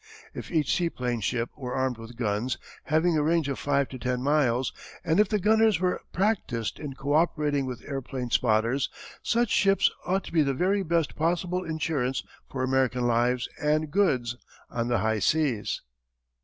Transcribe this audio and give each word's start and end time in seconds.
If 0.33 0.49
each 0.49 0.75
seaplane 0.75 1.19
ship 1.19 1.51
were 1.55 1.75
armed 1.75 1.99
with 1.99 2.15
guns 2.17 2.57
having 2.85 3.15
a 3.15 3.21
range 3.21 3.47
of 3.47 3.59
five 3.59 3.87
to 3.89 3.99
ten 3.99 4.23
miles, 4.23 4.73
and 5.03 5.19
if 5.19 5.29
the 5.29 5.37
gunners 5.37 5.79
were 5.79 6.01
practised 6.11 6.79
in 6.79 6.95
co 6.95 7.13
operating 7.13 7.67
with 7.67 7.83
airplane 7.85 8.31
spotters, 8.31 8.89
such 9.21 9.51
ships 9.51 9.91
ought 10.07 10.23
to 10.23 10.31
be 10.33 10.41
the 10.41 10.55
very 10.55 10.81
best 10.81 11.15
possible 11.15 11.63
insurance 11.63 12.23
for 12.49 12.63
American 12.63 13.05
lives 13.05 13.47
and 13.61 13.91
goods 13.91 14.35
on 14.71 14.87
the 14.87 14.97
high 14.97 15.19
seas." 15.19 15.83